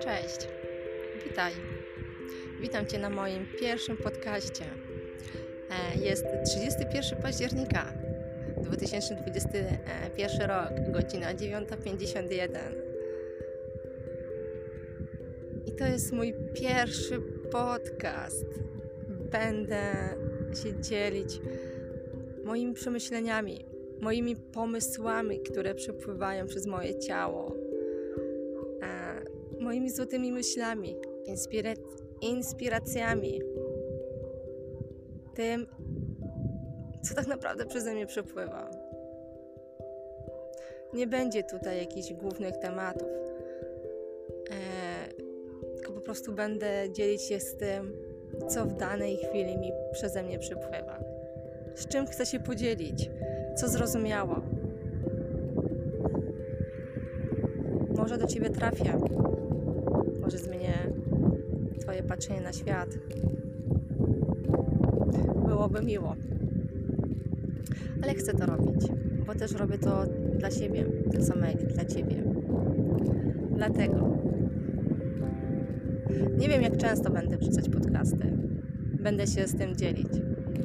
Cześć, 0.00 0.48
witaj. 1.24 1.52
Witam 2.60 2.86
Cię 2.86 2.98
na 2.98 3.10
moim 3.10 3.46
pierwszym 3.60 3.96
podcaście. 3.96 4.64
E, 5.70 6.00
jest 6.00 6.24
31 6.44 7.22
października 7.22 7.92
2021 8.56 10.50
rok, 10.50 10.70
godzina 10.92 11.34
9.51. 11.34 12.58
I 15.66 15.72
to 15.72 15.84
jest 15.84 16.12
mój 16.12 16.34
pierwszy 16.54 17.20
podcast. 17.50 18.46
Będę 19.08 19.82
się 20.62 20.80
dzielić 20.80 21.40
moimi 22.44 22.74
przemyśleniami, 22.74 23.69
moimi 24.00 24.36
pomysłami, 24.36 25.40
które 25.40 25.74
przepływają 25.74 26.46
przez 26.46 26.66
moje 26.66 26.98
ciało, 26.98 27.56
moimi 29.60 29.90
złotymi 29.90 30.32
myślami, 30.32 30.96
inspira- 31.28 31.76
inspiracjami, 32.20 33.40
tym, 35.34 35.66
co 37.02 37.14
tak 37.14 37.26
naprawdę 37.26 37.66
przeze 37.66 37.94
mnie 37.94 38.06
przepływa. 38.06 38.70
Nie 40.94 41.06
będzie 41.06 41.42
tutaj 41.42 41.78
jakichś 41.78 42.12
głównych 42.12 42.56
tematów, 42.56 43.08
e, 44.50 45.74
tylko 45.76 45.92
po 45.92 46.00
prostu 46.00 46.32
będę 46.32 46.92
dzielić 46.92 47.22
się 47.22 47.40
z 47.40 47.56
tym, 47.56 47.92
co 48.48 48.64
w 48.64 48.76
danej 48.76 49.16
chwili 49.16 49.58
mi 49.58 49.72
przeze 49.92 50.22
mnie 50.22 50.38
przepływa. 50.38 51.00
Z 51.74 51.88
czym 51.88 52.06
chcę 52.06 52.26
się 52.26 52.40
podzielić, 52.40 53.10
co 53.56 53.68
zrozumiałam. 53.68 54.42
Może 57.96 58.18
do 58.18 58.26
Ciebie 58.26 58.50
trafię, 58.50 58.92
może 60.20 60.38
zmienię 60.38 60.74
Twoje 61.80 62.02
patrzenie 62.02 62.40
na 62.40 62.52
świat. 62.52 62.88
Byłoby 65.48 65.82
miło. 65.82 66.16
Ale 68.02 68.14
chcę 68.14 68.32
to 68.32 68.46
robić, 68.46 68.86
bo 69.26 69.34
też 69.34 69.52
robię 69.52 69.78
to 69.78 70.04
dla 70.38 70.50
siebie, 70.50 70.84
dla 71.06 71.20
samej, 71.20 71.56
dla 71.56 71.84
Ciebie. 71.84 72.22
Dlatego 73.56 74.16
nie 76.38 76.48
wiem, 76.48 76.62
jak 76.62 76.76
często 76.76 77.10
będę 77.10 77.36
wrzucać 77.36 77.68
podcasty. 77.68 78.32
Będę 79.00 79.26
się 79.26 79.46
z 79.46 79.56
tym 79.56 79.76
dzielić 79.76 80.08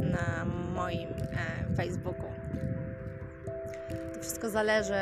na 0.00 0.44
moim 0.74 1.08
e, 1.08 1.74
Facebooku. 1.76 2.39
Wszystko 4.30 4.50
zależy, 4.50 4.94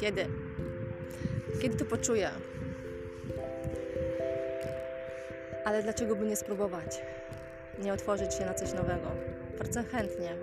kiedy. 0.00 0.26
Kiedy 1.62 1.76
to 1.76 1.84
poczuję. 1.84 2.30
Ale 5.64 5.82
dlaczego 5.82 6.16
by 6.16 6.26
nie 6.26 6.36
spróbować? 6.36 7.02
Nie 7.78 7.92
otworzyć 7.92 8.34
się 8.34 8.44
na 8.44 8.54
coś 8.54 8.72
nowego. 8.72 9.10
Bardzo 9.58 9.82
chętnie 9.82 10.36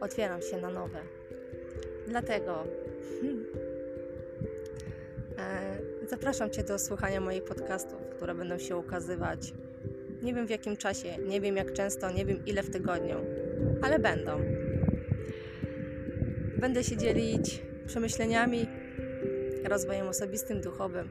otwieram 0.00 0.42
się 0.42 0.56
na 0.56 0.70
nowe. 0.70 0.98
Dlatego 2.08 2.64
e, 5.38 6.08
zapraszam 6.08 6.50
Cię 6.50 6.62
do 6.62 6.78
słuchania 6.78 7.20
moich 7.20 7.44
podcastów, 7.44 8.00
które 8.16 8.34
będą 8.34 8.58
się 8.58 8.76
ukazywać. 8.76 9.52
Nie 10.22 10.34
wiem 10.34 10.46
w 10.46 10.50
jakim 10.50 10.76
czasie, 10.76 11.18
nie 11.18 11.40
wiem 11.40 11.56
jak 11.56 11.72
często, 11.72 12.10
nie 12.10 12.24
wiem 12.24 12.46
ile 12.46 12.62
w 12.62 12.70
tygodniu, 12.70 13.16
ale 13.82 13.98
będą. 13.98 14.53
Będę 16.64 16.84
się 16.84 16.96
dzielić 16.96 17.62
przemyśleniami, 17.86 18.66
rozwojem 19.64 20.08
osobistym, 20.08 20.60
duchowym. 20.60 21.10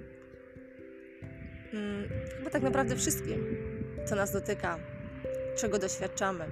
Hmm, 1.72 2.10
chyba 2.38 2.50
tak 2.50 2.62
naprawdę 2.62 2.96
wszystkim, 2.96 3.58
co 4.06 4.16
nas 4.16 4.32
dotyka, 4.32 4.80
czego 5.58 5.80
doświadczamy, 5.80 6.46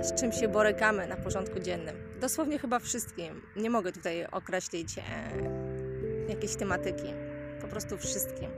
e, 0.00 0.04
z 0.04 0.20
czym 0.20 0.32
się 0.32 0.48
borykamy 0.48 1.08
na 1.08 1.16
porządku 1.16 1.60
dziennym. 1.60 1.96
Dosłownie 2.20 2.58
chyba 2.58 2.78
wszystkim. 2.78 3.42
Nie 3.56 3.70
mogę 3.70 3.92
tutaj 3.92 4.26
określić 4.26 4.98
e, 4.98 5.02
jakiejś 6.28 6.56
tematyki. 6.56 7.14
Po 7.60 7.68
prostu 7.68 7.98
wszystkim. 7.98 8.50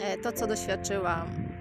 E, 0.00 0.18
to, 0.18 0.32
co 0.32 0.46
doświadczyłam 0.46 1.51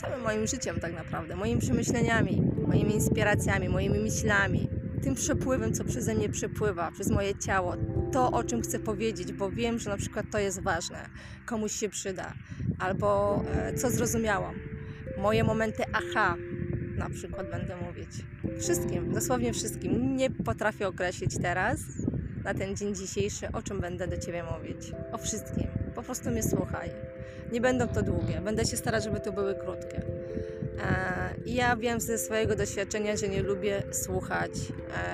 całym 0.00 0.20
moim 0.20 0.46
życiem 0.46 0.80
tak 0.80 0.94
naprawdę, 0.94 1.36
moimi 1.36 1.60
przemyśleniami, 1.60 2.42
moimi 2.66 2.94
inspiracjami, 2.94 3.68
moimi 3.68 3.98
myślami, 3.98 4.68
tym 5.02 5.14
przepływem, 5.14 5.74
co 5.74 5.84
przeze 5.84 6.14
mnie 6.14 6.28
przepływa, 6.28 6.90
przez 6.90 7.10
moje 7.10 7.38
ciało, 7.38 7.74
to, 8.12 8.30
o 8.30 8.44
czym 8.44 8.62
chcę 8.62 8.78
powiedzieć, 8.78 9.32
bo 9.32 9.50
wiem, 9.50 9.78
że 9.78 9.90
na 9.90 9.96
przykład 9.96 10.26
to 10.32 10.38
jest 10.38 10.62
ważne, 10.62 10.98
komuś 11.46 11.72
się 11.72 11.88
przyda, 11.88 12.34
albo 12.78 13.42
e, 13.54 13.74
co 13.74 13.90
zrozumiałam. 13.90 14.54
Moje 15.18 15.44
momenty 15.44 15.82
aha, 15.92 16.36
na 16.96 17.10
przykład 17.10 17.50
będę 17.50 17.76
mówić. 17.76 18.10
Wszystkim, 18.60 19.12
dosłownie 19.12 19.52
wszystkim. 19.52 20.16
Nie 20.16 20.30
potrafię 20.30 20.88
określić 20.88 21.38
teraz, 21.42 21.80
na 22.44 22.54
ten 22.54 22.76
dzień 22.76 22.94
dzisiejszy, 22.94 23.52
o 23.52 23.62
czym 23.62 23.80
będę 23.80 24.08
do 24.08 24.18
Ciebie 24.18 24.42
mówić. 24.42 24.92
O 25.12 25.18
wszystkim. 25.18 25.79
Po 26.00 26.04
prostu 26.04 26.30
mnie 26.30 26.42
słuchaj. 26.42 26.90
Nie 27.52 27.60
będą 27.60 27.88
to 27.88 28.02
długie. 28.02 28.40
Będę 28.40 28.64
się 28.64 28.76
starać, 28.76 29.04
żeby 29.04 29.20
to 29.20 29.32
były 29.32 29.54
krótkie. 29.54 30.02
I 31.44 31.54
ja 31.54 31.76
wiem 31.76 32.00
ze 32.00 32.18
swojego 32.18 32.56
doświadczenia, 32.56 33.16
że 33.16 33.28
nie 33.28 33.42
lubię 33.42 33.82
słuchać 33.92 34.50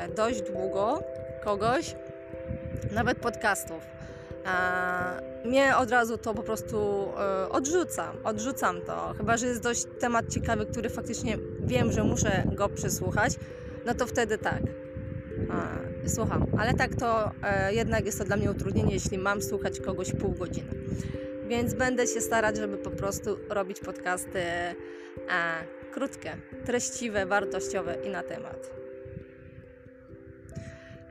e, 0.07 0.09
dość 0.09 0.43
długo 0.43 1.03
kogoś, 1.45 1.97
nawet 2.93 3.19
podcastów. 3.19 3.83
Mnie 5.45 5.77
od 5.77 5.91
razu 5.91 6.19
to 6.19 6.35
po 6.35 6.43
prostu 6.43 7.09
e, 7.19 7.49
odrzucam, 7.49 8.17
odrzucam 8.25 8.83
to. 8.83 9.15
Chyba, 9.17 9.37
że 9.37 9.47
jest 9.47 9.63
dość 9.63 9.85
temat 10.01 10.29
ciekawy, 10.29 10.67
który 10.67 10.91
faktycznie 10.91 11.39
wiem, 11.65 11.93
że 11.93 12.05
muszę 12.05 12.43
go 12.55 12.69
przysłuchać, 12.69 13.35
no 13.87 13.95
to 13.95 14.07
wtedy 14.07 14.39
tak. 14.39 14.63
Słucham, 16.06 16.47
ale 16.59 16.75
tak 16.75 16.94
to 16.94 17.31
e, 17.43 17.75
jednak 17.75 18.06
jest 18.06 18.19
to 18.19 18.25
dla 18.25 18.37
mnie 18.37 18.50
utrudnienie, 18.50 18.94
jeśli 18.94 19.19
mam 19.19 19.43
słuchać 19.43 19.81
kogoś 19.81 20.12
pół 20.12 20.33
godziny. 20.33 20.71
Więc 21.49 21.75
będę 21.75 22.06
się 22.06 22.21
starać, 22.21 22.56
żeby 22.56 22.77
po 22.77 22.91
prostu 22.91 23.37
robić 23.50 23.81
podcasty 23.81 24.43
a, 25.31 25.55
krótkie, 25.93 26.37
treściwe, 26.65 27.27
wartościowe 27.27 27.97
i 28.06 28.11
na 28.11 28.22
temat. 28.22 28.71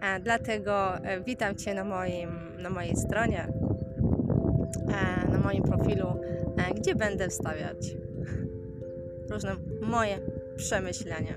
A, 0.01 0.19
dlatego 0.19 0.97
e, 0.97 1.21
witam 1.21 1.55
Cię 1.55 1.73
na, 1.73 1.83
moim, 1.83 2.29
na 2.57 2.69
mojej 2.69 2.95
stronie, 2.95 3.47
a, 4.93 5.31
na 5.31 5.39
moim 5.39 5.63
profilu, 5.63 6.07
a, 6.57 6.73
gdzie 6.73 6.95
będę 6.95 7.29
wstawiać 7.29 7.97
różne 9.29 9.55
moje 9.81 10.19
przemyślenia. 10.55 11.35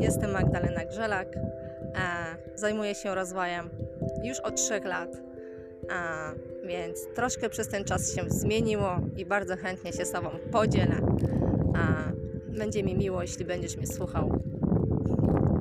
Jestem 0.00 0.30
Magdalena 0.30 0.84
Grzelak, 0.84 1.28
zajmuję 2.54 2.94
się 2.94 3.14
rozwojem 3.14 3.70
już 4.24 4.40
od 4.40 4.56
trzech 4.56 4.84
lat 4.84 5.26
a, 5.90 6.32
więc 6.66 7.06
troszkę 7.14 7.48
przez 7.48 7.68
ten 7.68 7.84
czas 7.84 8.14
się 8.14 8.22
zmieniło 8.28 9.00
i 9.16 9.26
bardzo 9.26 9.56
chętnie 9.56 9.92
się 9.92 10.04
z 10.04 10.10
Tobą 10.10 10.30
podzielę. 10.52 10.96
A, 11.76 12.12
będzie 12.58 12.82
mi 12.82 12.94
miło, 12.94 13.22
jeśli 13.22 13.44
będziesz 13.44 13.76
mnie 13.76 13.86
słuchał. 13.86 14.40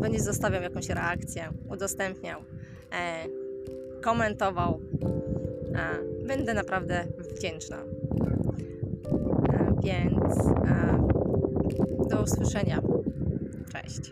Będziesz 0.02 0.22
zostawiał 0.22 0.62
jakąś 0.62 0.90
reakcję, 0.90 1.50
udostępniał, 1.70 2.42
e, 2.92 3.26
komentował. 4.02 4.80
E, 5.76 6.26
będę 6.28 6.54
naprawdę 6.54 7.06
wdzięczna. 7.36 7.78
E, 7.78 9.76
więc 9.84 10.38
e, 10.48 11.08
do 12.10 12.22
usłyszenia. 12.22 12.82
Cześć. 13.72 14.12